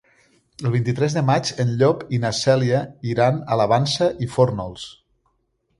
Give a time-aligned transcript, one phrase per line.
[0.67, 2.81] El vint-i-tres de maig en Llop i na Cèlia
[3.13, 4.93] iran a la Vansa i Fórnols.